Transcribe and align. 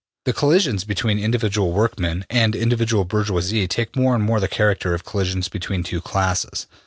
''``The 0.25 0.35
collisions 0.35 0.83
between 0.83 1.19
individual 1.19 1.73
workmen 1.73 2.25
and 2.27 2.55
individual 2.55 3.05
bourgeois 3.05 3.67
take 3.69 3.95
more 3.95 4.15
and 4.15 4.23
more 4.23 4.39
the 4.39 4.47
character 4.47 4.95
of 4.95 5.05
collisions 5.05 5.47
between 5.47 5.83
two 5.83 6.01
classes. 6.01 6.65